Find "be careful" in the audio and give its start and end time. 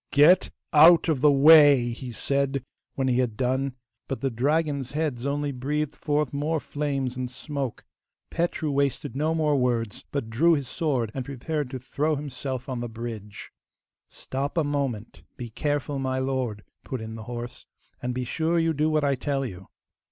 15.37-15.99